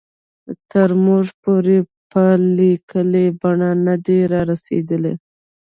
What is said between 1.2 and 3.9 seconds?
پورې په لیکلې بڼه